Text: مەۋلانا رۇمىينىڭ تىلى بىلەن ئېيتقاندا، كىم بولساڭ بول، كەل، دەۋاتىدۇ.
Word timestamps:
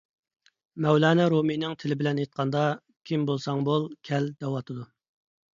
مەۋلانا 0.85 1.27
رۇمىينىڭ 1.33 1.75
تىلى 1.83 1.97
بىلەن 2.01 2.21
ئېيتقاندا، 2.23 2.63
كىم 3.11 3.29
بولساڭ 3.31 3.63
بول، 3.69 3.89
كەل، 4.11 4.31
دەۋاتىدۇ. 4.43 4.91